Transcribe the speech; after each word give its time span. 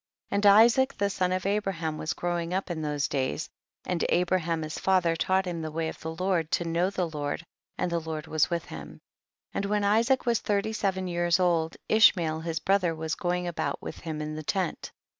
40. 0.29 0.35
And 0.35 0.45
Isaac 0.47 0.97
the 0.97 1.11
son 1.11 1.31
of 1.31 1.45
Abra 1.45 1.73
ham 1.73 1.99
was 1.99 2.13
growing 2.13 2.55
up 2.55 2.71
in 2.71 2.81
those 2.81 3.07
days, 3.07 3.47
and 3.85 4.03
Abraham 4.09 4.63
his 4.63 4.79
father 4.79 5.15
taught 5.15 5.45
him 5.45 5.61
the 5.61 5.69
way 5.69 5.89
of 5.89 5.99
the 5.99 6.11
Lord 6.15 6.49
to 6.53 6.65
know 6.65 6.89
the 6.89 7.07
Lord, 7.07 7.45
and 7.77 7.91
the 7.91 7.99
Lord 7.99 8.25
was 8.25 8.49
with 8.49 8.65
him. 8.65 8.99
41. 9.51 9.51
And 9.53 9.65
when 9.65 9.83
Isaac 9.83 10.25
was 10.25 10.39
thirty 10.39 10.73
seven 10.73 11.07
years 11.07 11.39
old, 11.39 11.77
Ishmael 11.87 12.39
his 12.39 12.57
brother 12.57 12.95
was 12.95 13.13
going 13.13 13.45
about 13.47 13.79
with 13.79 13.99
him 13.99 14.23
in 14.23 14.33
the 14.33 14.41
tent. 14.41 14.91